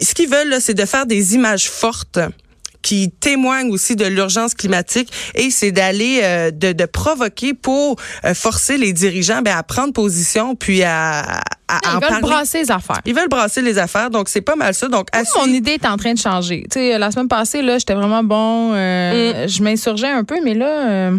ce 0.00 0.14
qu'ils 0.14 0.30
veulent, 0.30 0.54
c'est 0.60 0.74
de 0.74 0.84
faire 0.84 1.04
des 1.04 1.34
images 1.34 1.68
fortes 1.68 2.20
qui 2.80 3.10
témoignent 3.10 3.72
aussi 3.72 3.96
de 3.96 4.04
l'urgence 4.04 4.54
climatique 4.54 5.12
et 5.34 5.50
c'est 5.50 5.72
d'aller 5.72 6.20
euh, 6.22 6.52
de, 6.52 6.70
de, 6.70 6.84
provoquer 6.86 7.52
pour 7.52 7.96
euh, 8.24 8.34
forcer 8.34 8.78
les 8.78 8.92
dirigeants 8.92 9.42
ben, 9.42 9.56
à 9.56 9.64
prendre 9.64 9.92
position 9.92 10.54
puis 10.54 10.84
à, 10.84 11.40
à 11.66 11.80
Ils 11.84 12.08
veulent 12.08 12.20
brasser 12.20 12.58
les 12.60 12.70
affaires. 12.70 13.00
Ils 13.04 13.14
veulent 13.16 13.28
brasser 13.28 13.62
les 13.62 13.78
affaires, 13.78 14.10
donc 14.10 14.28
c'est 14.28 14.42
pas 14.42 14.54
mal 14.54 14.74
ça. 14.74 14.86
Donc 14.86 15.08
mon 15.36 15.52
idée 15.52 15.72
est 15.72 15.86
en 15.86 15.96
train 15.96 16.14
de 16.14 16.20
changer. 16.20 16.66
Tu 16.70 16.78
sais, 16.78 16.98
la 16.98 17.10
semaine 17.10 17.26
passée 17.26 17.62
là, 17.62 17.78
j'étais 17.78 17.94
vraiment 17.94 18.22
bon, 18.22 18.74
euh, 18.74 19.44
mm. 19.44 19.48
je 19.48 19.62
m'insurgeais 19.64 20.10
un 20.10 20.22
peu, 20.22 20.36
mais 20.44 20.54
là. 20.54 21.10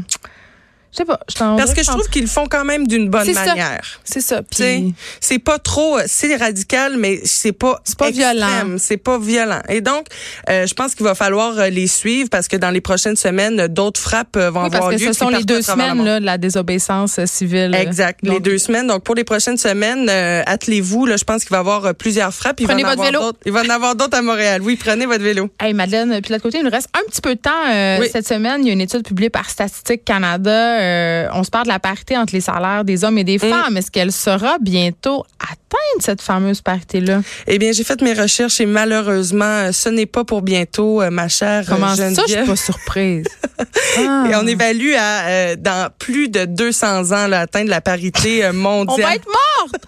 Je 0.91 0.97
sais 0.97 1.05
pas. 1.05 1.19
Je 1.29 1.37
Parce 1.37 1.73
que 1.73 1.83
je 1.83 1.87
trouve 1.87 2.09
qu'ils 2.09 2.23
le 2.23 2.27
font 2.27 2.47
quand 2.47 2.65
même 2.65 2.87
d'une 2.87 3.09
bonne 3.09 3.31
manière. 3.31 3.81
C'est 4.03 4.21
ça. 4.21 4.41
Puis 4.41 4.93
c'est 5.19 5.39
pas 5.39 5.59
trop, 5.59 5.97
c'est 6.07 6.35
radical, 6.35 6.97
mais 6.97 7.19
c'est 7.23 7.51
pas 7.51 7.79
c'est 7.83 7.97
pas 7.97 8.11
violent. 8.11 8.77
C'est 8.77 8.97
pas 8.97 9.17
violent. 9.19 9.61
Et 9.69 9.81
donc, 9.81 10.07
euh, 10.49 10.65
je 10.65 10.73
pense 10.73 10.95
qu'il 10.95 11.05
va 11.05 11.15
falloir 11.15 11.57
euh, 11.57 11.69
les 11.69 11.87
suivre 11.87 12.29
parce 12.29 12.47
que 12.47 12.57
dans 12.57 12.71
les 12.71 12.81
prochaines 12.81 13.15
semaines, 13.15 13.67
d'autres 13.67 13.99
frappes 13.99 14.35
euh, 14.37 14.49
vont 14.49 14.61
avoir 14.61 14.91
lieu. 14.91 14.97
Parce 14.97 15.03
que 15.03 15.13
ce 15.13 15.19
sont 15.19 15.29
les 15.29 15.43
deux 15.43 15.61
semaines 15.61 16.03
là, 16.03 16.19
de 16.19 16.25
la 16.25 16.37
désobéissance 16.37 17.23
civile. 17.25 17.75
Exact. 17.75 18.19
les 18.23 18.39
deux 18.39 18.57
semaines. 18.57 18.87
Donc 18.87 19.03
pour 19.03 19.15
les 19.15 19.23
prochaines 19.23 19.57
semaines, 19.57 20.09
attelez-vous. 20.09 21.05
Là, 21.05 21.17
je 21.17 21.23
pense 21.23 21.43
qu'il 21.43 21.51
va 21.51 21.57
y 21.57 21.59
avoir 21.59 21.93
plusieurs 21.95 22.33
frappes. 22.33 22.59
Il 22.59 22.67
prenez 22.67 22.83
va 22.83 22.95
votre 22.95 23.03
vélo. 23.03 23.31
Il 23.45 23.51
va 23.51 23.61
en 23.61 23.69
avoir 23.69 23.95
d'autres 23.95 24.17
à 24.17 24.21
Montréal. 24.21 24.61
Oui, 24.63 24.75
prenez 24.75 25.05
votre 25.05 25.23
vélo. 25.23 25.49
Hey 25.59 25.73
Madeleine, 25.73 26.09
puis 26.21 26.29
de 26.29 26.33
l'autre 26.33 26.43
côté, 26.43 26.59
il 26.59 26.63
nous 26.63 26.71
reste 26.71 26.89
un 26.95 27.07
petit 27.09 27.21
peu 27.21 27.35
de 27.35 27.39
temps 27.39 28.07
cette 28.11 28.27
semaine. 28.27 28.61
Il 28.61 28.67
y 28.67 28.69
a 28.69 28.73
une 28.73 28.81
étude 28.81 29.03
publiée 29.03 29.29
par 29.29 29.49
Statistique 29.49 30.03
Canada 30.05 30.78
euh, 30.79 31.27
on 31.33 31.43
se 31.43 31.49
parle 31.49 31.65
de 31.65 31.71
la 31.71 31.79
parité 31.79 32.17
entre 32.17 32.33
les 32.33 32.41
salaires 32.41 32.83
des 32.83 33.03
hommes 33.03 33.17
et 33.17 33.23
des 33.23 33.37
mm. 33.37 33.39
femmes. 33.39 33.77
Est-ce 33.77 33.91
qu'elle 33.91 34.11
sera 34.11 34.57
bientôt 34.59 35.25
atteinte, 35.39 36.01
cette 36.01 36.21
fameuse 36.21 36.61
parité-là? 36.61 37.21
Eh 37.47 37.57
bien, 37.57 37.71
j'ai 37.71 37.83
fait 37.83 38.01
mes 38.01 38.13
recherches 38.13 38.59
et 38.61 38.65
malheureusement, 38.65 39.71
ce 39.71 39.89
n'est 39.89 40.05
pas 40.05 40.23
pour 40.23 40.41
bientôt, 40.41 41.01
euh, 41.01 41.09
ma 41.09 41.27
chère 41.27 41.65
Comment 41.67 41.95
ça, 41.95 42.09
je 42.09 42.33
suis 42.33 42.45
pas 42.45 42.55
surprise. 42.55 43.25
Et 43.97 44.35
on 44.35 44.47
évalue 44.47 44.93
à, 44.97 45.27
euh, 45.27 45.55
dans 45.57 45.89
plus 45.99 46.29
de 46.29 46.45
200 46.45 47.11
ans, 47.11 47.27
l'atteinte 47.27 47.67
la 47.67 47.81
parité 47.81 48.49
mondiale. 48.51 48.97
on 48.99 49.07
va 49.07 49.15
être 49.15 49.27
morte! 49.27 49.85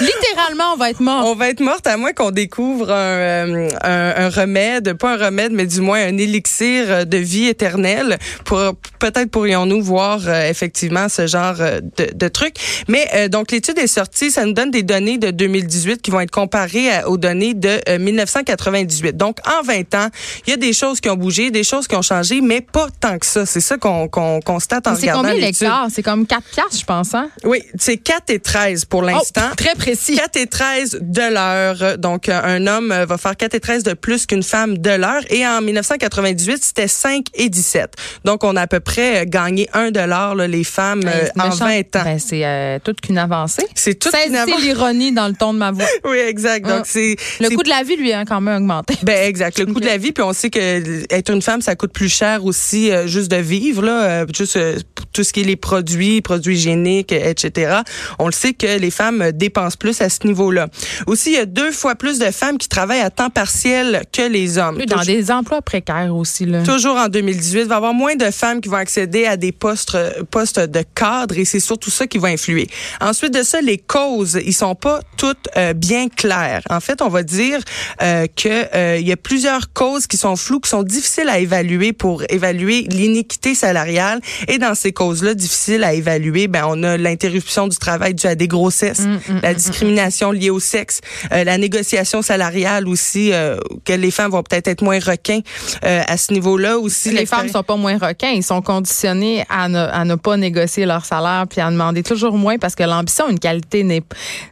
Littéralement, 0.00 0.74
on 0.74 0.76
va 0.76 0.90
être 0.90 1.00
mort. 1.00 1.24
On 1.26 1.34
va 1.34 1.48
être 1.48 1.60
morte 1.60 1.86
à 1.86 1.96
moins 1.96 2.12
qu'on 2.12 2.30
découvre 2.30 2.90
un, 2.90 3.68
un, 3.82 4.28
remède, 4.28 4.94
pas 4.94 5.14
un 5.14 5.26
remède, 5.26 5.52
mais 5.52 5.66
du 5.66 5.80
moins 5.80 6.00
un 6.00 6.18
élixir 6.18 7.06
de 7.06 7.16
vie 7.16 7.46
éternelle. 7.46 8.18
Pour 8.44 8.74
peut-être 8.98 9.30
pourrions-nous 9.30 9.82
voir 9.82 10.20
euh, 10.26 10.48
effectivement 10.48 11.08
ce 11.08 11.26
genre 11.26 11.56
euh, 11.60 11.80
de, 11.96 12.10
de 12.14 12.28
truc. 12.28 12.56
Mais 12.88 13.08
euh, 13.14 13.28
donc 13.28 13.50
l'étude 13.50 13.78
est 13.78 13.86
sortie, 13.86 14.30
ça 14.30 14.44
nous 14.44 14.52
donne 14.52 14.70
des 14.70 14.82
données 14.82 15.18
de 15.18 15.30
2018 15.30 16.02
qui 16.02 16.10
vont 16.10 16.20
être 16.20 16.30
comparées 16.30 17.04
aux 17.06 17.16
données 17.16 17.54
de 17.54 17.98
1998. 17.98 19.16
Donc 19.16 19.38
en 19.46 19.62
20 19.62 19.94
ans, 19.94 20.08
il 20.46 20.50
y 20.50 20.52
a 20.52 20.56
des 20.56 20.72
choses 20.72 21.00
qui 21.00 21.08
ont 21.08 21.16
bougé, 21.16 21.50
des 21.50 21.64
choses 21.64 21.86
qui 21.88 21.96
ont 21.96 22.02
changé, 22.02 22.40
mais 22.40 22.60
pas 22.60 22.88
tant 23.00 23.18
que 23.18 23.26
ça. 23.26 23.46
C'est 23.46 23.60
ça 23.60 23.76
qu'on 23.76 24.08
constate 24.08 24.86
en 24.86 24.94
regardant 24.94 25.22
l'étude. 25.22 25.54
C'est 25.54 25.66
combien 25.66 25.74
l'écart 25.74 25.86
C'est 25.90 26.02
comme 26.02 26.26
4 26.26 26.42
piastres, 26.42 26.78
je 26.78 26.84
pense. 26.84 27.14
Hein? 27.14 27.30
Oui, 27.44 27.62
c'est 27.78 27.96
4 27.96 28.30
et 28.30 28.38
13 28.38 28.84
pour 28.84 29.02
l'instant. 29.02 29.48
Oh, 29.52 29.54
très 29.56 29.74
J'apprécie. 29.86 30.16
4 30.16 30.36
et 30.36 30.46
13 30.46 30.98
de 31.00 31.32
l'heure. 31.32 31.98
Donc, 31.98 32.28
un 32.28 32.66
homme 32.66 32.88
va 33.06 33.18
faire 33.18 33.36
4 33.36 33.54
et 33.54 33.60
13 33.60 33.82
de 33.84 33.92
plus 33.94 34.26
qu'une 34.26 34.42
femme 34.42 34.78
de 34.78 34.90
l'heure. 34.90 35.22
Et 35.30 35.46
en 35.46 35.60
1998, 35.60 36.64
c'était 36.64 36.88
5 36.88 37.26
et 37.34 37.48
17. 37.48 37.94
Donc, 38.24 38.42
on 38.42 38.56
a 38.56 38.62
à 38.62 38.66
peu 38.66 38.80
près 38.80 39.24
gagné 39.26 39.68
1 39.72 39.92
dollar, 39.92 40.34
les 40.34 40.64
femmes, 40.64 41.00
Ben, 41.00 41.30
en 41.38 41.48
méchant. 41.50 41.66
20 41.66 41.96
ans. 41.96 42.04
Ben, 42.04 42.18
c'est 42.18 42.44
euh, 42.44 42.78
toute 42.82 43.00
qu'une 43.00 43.18
avancée. 43.18 43.64
c'est 43.74 43.94
tout 43.98 44.08
C'est 44.10 44.26
une 44.26 44.32
c'est 44.34 44.38
avant- 44.40 44.56
l'ironie 44.58 45.12
dans 45.12 45.28
le 45.28 45.34
ton 45.34 45.52
de 45.54 45.58
ma 45.58 45.70
voix. 45.70 45.86
Oui, 46.04 46.18
exact. 46.18 46.66
Donc, 46.66 46.80
Ah. 46.80 46.84
c'est 46.86 47.16
Le 47.40 47.48
c'est 47.48 47.54
coût 47.54 47.62
de 47.62 47.68
la 47.68 47.82
vie, 47.82 47.96
lui, 47.96 48.12
a 48.12 48.24
quand 48.24 48.40
même 48.40 48.56
augmenté. 48.56 48.94
Ben 49.04 49.26
exact, 49.28 49.58
le 49.58 49.66
coût 49.72 49.80
de 49.80 49.86
la 49.86 49.98
vie, 49.98 50.12
puis 50.12 50.22
on 50.24 50.32
sait 50.32 50.50
que 50.50 51.04
être 51.12 51.30
une 51.32 51.42
femme, 51.42 51.60
ça 51.62 51.76
coûte 51.76 51.92
plus 51.92 52.08
cher 52.08 52.44
aussi 52.44 52.90
euh, 52.90 53.06
juste 53.06 53.30
de 53.30 53.36
vivre 53.36 53.82
là, 53.82 54.02
euh, 54.22 54.26
juste 54.36 54.56
euh, 54.56 54.76
tout 55.16 55.24
ce 55.24 55.32
qui 55.32 55.40
est 55.40 55.44
les 55.44 55.56
produits, 55.56 56.20
produits 56.20 56.56
hygiéniques, 56.56 57.10
etc. 57.10 57.78
On 58.18 58.26
le 58.26 58.32
sait 58.32 58.52
que 58.52 58.78
les 58.78 58.90
femmes 58.90 59.32
dépensent 59.32 59.78
plus 59.78 60.02
à 60.02 60.10
ce 60.10 60.26
niveau-là. 60.26 60.68
Aussi, 61.06 61.30
il 61.30 61.36
y 61.36 61.38
a 61.38 61.46
deux 61.46 61.72
fois 61.72 61.94
plus 61.94 62.18
de 62.18 62.30
femmes 62.30 62.58
qui 62.58 62.68
travaillent 62.68 63.00
à 63.00 63.08
temps 63.08 63.30
partiel 63.30 64.02
que 64.12 64.28
les 64.28 64.58
hommes. 64.58 64.76
Dans 64.76 64.98
Toujours- 64.98 65.04
des 65.06 65.30
emplois 65.30 65.62
précaires 65.62 66.14
aussi. 66.14 66.44
Là. 66.44 66.62
Toujours 66.64 66.96
en 66.96 67.08
2018, 67.08 67.60
il 67.62 67.66
va 67.66 67.74
y 67.74 67.76
avoir 67.78 67.94
moins 67.94 68.14
de 68.14 68.30
femmes 68.30 68.60
qui 68.60 68.68
vont 68.68 68.76
accéder 68.76 69.24
à 69.24 69.38
des 69.38 69.52
postes 69.52 69.94
euh, 69.94 70.10
postes 70.30 70.60
de 70.60 70.84
cadre 70.94 71.38
et 71.38 71.46
c'est 71.46 71.60
surtout 71.60 71.90
ça 71.90 72.06
qui 72.06 72.18
va 72.18 72.28
influer. 72.28 72.68
Ensuite 73.00 73.32
de 73.32 73.42
ça, 73.42 73.62
les 73.62 73.78
causes, 73.78 74.38
ils 74.44 74.52
sont 74.52 74.74
pas 74.74 75.00
toutes 75.16 75.48
euh, 75.56 75.72
bien 75.72 76.08
claires. 76.10 76.60
En 76.68 76.80
fait, 76.80 77.00
on 77.00 77.08
va 77.08 77.22
dire 77.22 77.60
euh, 78.02 78.26
que 78.36 78.48
euh, 78.76 78.98
il 79.00 79.08
y 79.08 79.12
a 79.12 79.16
plusieurs 79.16 79.72
causes 79.72 80.06
qui 80.06 80.18
sont 80.18 80.36
floues, 80.36 80.60
qui 80.60 80.68
sont 80.68 80.82
difficiles 80.82 81.30
à 81.30 81.38
évaluer 81.38 81.94
pour 81.94 82.22
évaluer 82.28 82.82
l'iniquité 82.90 83.54
salariale. 83.54 84.20
Et 84.48 84.58
dans 84.58 84.74
ces 84.74 84.92
causes-là, 85.06 85.34
difficiles 85.34 85.84
à 85.84 85.92
évaluer, 85.94 86.48
ben 86.48 86.64
on 86.68 86.82
a 86.82 86.96
l'interruption 86.96 87.68
du 87.68 87.76
travail 87.76 88.14
due 88.14 88.26
à 88.26 88.34
des 88.34 88.48
grossesses, 88.48 89.02
la 89.42 89.54
discrimination 89.54 90.30
liée 90.32 90.50
au 90.50 90.60
sexe, 90.60 91.00
euh, 91.32 91.44
la 91.44 91.58
négociation 91.58 92.22
salariale 92.22 92.88
aussi, 92.88 93.32
euh, 93.32 93.56
que 93.84 93.92
les 93.92 94.10
femmes 94.10 94.30
vont 94.32 94.42
peut-être 94.42 94.68
être 94.68 94.82
moins 94.82 94.98
requins 94.98 95.40
euh, 95.84 96.02
à 96.06 96.16
ce 96.16 96.32
niveau-là 96.32 96.78
aussi. 96.78 97.10
les 97.10 97.26
femmes 97.26 97.48
sont 97.48 97.62
pas 97.62 97.76
moins 97.76 97.98
requins, 97.98 98.30
ils 98.30 98.42
sont 98.42 98.62
conditionnés 98.62 99.44
à 99.48 99.68
ne, 99.68 99.78
à 99.78 100.04
ne 100.04 100.14
pas 100.16 100.36
négocier 100.36 100.86
leur 100.86 101.04
salaire 101.04 101.44
puis 101.48 101.60
à 101.60 101.70
demander 101.70 102.02
toujours 102.02 102.36
moins 102.36 102.58
parce 102.58 102.74
que 102.74 102.82
l'ambition, 102.82 103.28
une 103.28 103.38
qualité 103.38 103.84
n'est, 103.84 104.02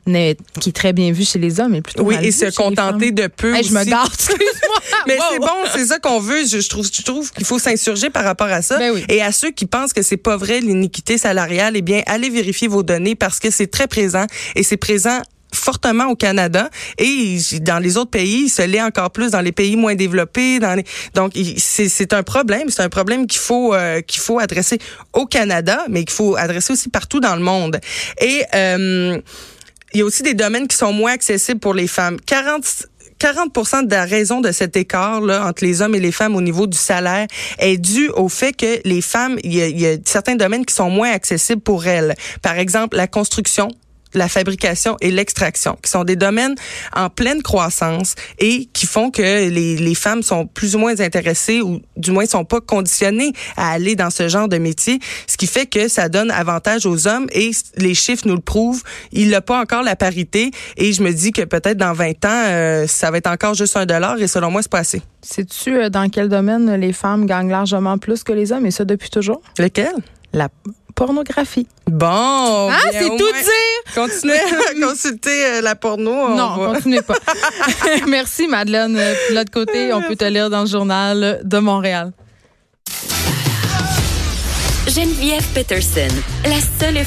n'est- 0.06 0.36
qui 0.60 0.68
est 0.70 0.72
très 0.72 0.92
bien 0.92 1.12
vue 1.12 1.24
chez 1.24 1.38
les 1.38 1.60
hommes, 1.60 1.74
est 1.74 1.82
plutôt 1.82 2.04
Oui, 2.04 2.14
mal 2.14 2.24
et 2.24 2.28
vue 2.28 2.32
se 2.32 2.46
chez 2.46 2.52
contenter 2.52 3.10
de 3.12 3.26
peu 3.26 3.54
Hey, 3.54 3.64
je 3.64 3.72
me 3.72 3.80
aussi. 3.80 3.90
garde, 3.90 4.12
excuse-moi. 4.18 4.78
Mais 5.06 5.14
Wow. 5.16 5.22
c'est 5.32 5.38
bon, 5.38 5.46
c'est 5.74 5.86
ça 5.86 5.98
qu'on 5.98 6.20
veut. 6.20 6.44
Je, 6.46 6.60
je 6.60 6.68
trouve, 6.68 6.86
je 6.92 7.02
trouve 7.02 7.30
qu'il 7.32 7.44
faut 7.46 7.58
s'insurger 7.58 8.10
par 8.10 8.24
rapport 8.24 8.48
à 8.48 8.62
ça. 8.62 8.78
Ben 8.78 8.90
oui. 8.94 9.04
Et 9.08 9.22
à 9.22 9.32
ceux 9.32 9.50
qui 9.50 9.66
pensent 9.66 9.92
que 9.92 10.02
c'est 10.02 10.16
pas 10.16 10.33
vrai 10.36 10.60
l'iniquité 10.60 11.18
salariale, 11.18 11.74
eh 11.76 11.82
bien, 11.82 12.02
allez 12.06 12.30
vérifier 12.30 12.68
vos 12.68 12.82
données 12.82 13.14
parce 13.14 13.38
que 13.38 13.50
c'est 13.50 13.66
très 13.66 13.86
présent 13.86 14.26
et 14.54 14.62
c'est 14.62 14.76
présent 14.76 15.20
fortement 15.54 16.06
au 16.06 16.16
Canada 16.16 16.68
et 16.98 17.38
dans 17.60 17.78
les 17.78 17.96
autres 17.96 18.10
pays, 18.10 18.44
il 18.44 18.50
se 18.50 18.62
l'est 18.62 18.82
encore 18.82 19.10
plus 19.10 19.30
dans 19.30 19.40
les 19.40 19.52
pays 19.52 19.76
moins 19.76 19.94
développés. 19.94 20.58
Donc, 21.14 21.32
c'est 21.58 22.12
un 22.12 22.22
problème. 22.22 22.68
C'est 22.68 22.82
un 22.82 22.88
problème 22.88 23.26
qu'il 23.26 23.40
faut 23.40 23.74
euh, 23.74 24.00
qu'il 24.00 24.20
faut 24.20 24.38
adresser 24.38 24.78
au 25.12 25.26
Canada, 25.26 25.84
mais 25.88 26.04
qu'il 26.04 26.14
faut 26.14 26.36
adresser 26.36 26.72
aussi 26.72 26.88
partout 26.88 27.20
dans 27.20 27.36
le 27.36 27.42
monde. 27.42 27.78
Et 28.20 28.42
euh, 28.54 29.20
il 29.92 29.98
y 29.98 30.02
a 30.02 30.04
aussi 30.04 30.22
des 30.22 30.34
domaines 30.34 30.66
qui 30.66 30.76
sont 30.76 30.92
moins 30.92 31.12
accessibles 31.12 31.60
pour 31.60 31.72
les 31.72 31.86
femmes. 31.86 32.18
40 32.26 32.88
40% 33.24 33.86
de 33.86 33.90
la 33.90 34.04
raison 34.04 34.42
de 34.42 34.52
cet 34.52 34.76
écart 34.76 35.22
là 35.22 35.46
entre 35.46 35.64
les 35.64 35.80
hommes 35.80 35.94
et 35.94 35.98
les 35.98 36.12
femmes 36.12 36.36
au 36.36 36.42
niveau 36.42 36.66
du 36.66 36.76
salaire 36.76 37.26
est 37.58 37.78
due 37.78 38.10
au 38.10 38.28
fait 38.28 38.52
que 38.52 38.86
les 38.86 39.00
femmes, 39.00 39.38
il 39.42 39.54
y 39.54 39.86
a 39.86 39.96
certains 40.04 40.36
domaines 40.36 40.66
qui 40.66 40.74
sont 40.74 40.90
moins 40.90 41.10
accessibles 41.10 41.62
pour 41.62 41.86
elles. 41.86 42.14
Par 42.42 42.58
exemple, 42.58 42.98
la 42.98 43.06
construction, 43.06 43.68
la 44.14 44.28
fabrication 44.28 44.96
et 45.00 45.10
l'extraction, 45.10 45.76
qui 45.82 45.90
sont 45.90 46.04
des 46.04 46.16
domaines 46.16 46.54
en 46.94 47.10
pleine 47.10 47.42
croissance 47.42 48.14
et 48.38 48.66
qui 48.72 48.86
font 48.86 49.10
que 49.10 49.22
les, 49.22 49.76
les 49.76 49.94
femmes 49.94 50.22
sont 50.22 50.46
plus 50.46 50.74
ou 50.74 50.78
moins 50.78 51.00
intéressées 51.00 51.60
ou 51.60 51.80
du 51.96 52.10
moins 52.10 52.26
sont 52.26 52.44
pas 52.44 52.60
conditionnées 52.60 53.32
à 53.56 53.72
aller 53.72 53.96
dans 53.96 54.10
ce 54.10 54.28
genre 54.28 54.48
de 54.48 54.58
métier, 54.58 54.98
ce 55.26 55.36
qui 55.36 55.46
fait 55.46 55.66
que 55.66 55.88
ça 55.88 56.08
donne 56.08 56.30
avantage 56.30 56.86
aux 56.86 57.06
hommes 57.06 57.26
et 57.32 57.50
les 57.76 57.94
chiffres 57.94 58.26
nous 58.26 58.34
le 58.34 58.40
prouvent. 58.40 58.82
Il 59.12 59.30
n'a 59.30 59.40
pas 59.40 59.60
encore 59.60 59.82
la 59.82 59.96
parité 59.96 60.50
et 60.76 60.92
je 60.92 61.02
me 61.02 61.12
dis 61.12 61.32
que 61.32 61.42
peut-être 61.42 61.78
dans 61.78 61.92
20 61.92 62.24
ans, 62.24 62.28
euh, 62.46 62.86
ça 62.86 63.10
va 63.10 63.18
être 63.18 63.30
encore 63.30 63.54
juste 63.54 63.76
un 63.76 63.86
dollar 63.86 64.18
et 64.18 64.26
selon 64.26 64.50
moi, 64.50 64.62
c'est 64.62 64.70
pas 64.70 64.78
assez. 64.78 65.02
Sais-tu 65.22 65.74
euh, 65.74 65.88
dans 65.88 66.08
quel 66.08 66.28
domaine 66.28 66.74
les 66.74 66.92
femmes 66.92 67.26
gagnent 67.26 67.50
largement 67.50 67.98
plus 67.98 68.22
que 68.22 68.32
les 68.32 68.52
hommes 68.52 68.66
et 68.66 68.70
ça 68.70 68.84
depuis 68.84 69.10
toujours? 69.10 69.40
Lequel? 69.58 69.94
La 70.32 70.48
pornographie. 70.94 71.66
Bon. 71.90 72.06
Ah, 72.70 72.78
bien, 72.90 73.00
c'est 73.00 73.08
tout 73.08 73.16
moins, 73.18 73.32
dire! 73.42 73.94
Continuez 73.94 74.34
à 74.84 74.86
consulter 74.88 75.44
euh, 75.46 75.60
la 75.60 75.74
porno. 75.74 76.10
on 76.12 76.34
Non, 76.36 76.56
va- 76.56 76.74
continuez 76.74 77.02
pas. 77.02 77.14
Merci, 78.06 78.46
Madeleine. 78.48 78.96
Euh, 78.96 79.14
Puis 79.26 79.34
de 79.34 79.38
l'autre 79.38 79.50
côté, 79.50 79.92
on 79.92 80.02
peut 80.02 80.16
te 80.16 80.24
lire 80.24 80.50
dans 80.50 80.62
le 80.62 80.66
journal 80.68 81.40
de 81.44 81.58
Montréal. 81.58 82.12
Geneviève 84.86 85.44
Peterson, 85.54 86.08
la 86.44 86.60
seule 86.78 86.98